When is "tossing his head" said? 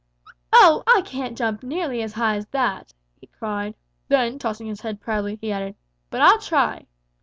4.39-4.99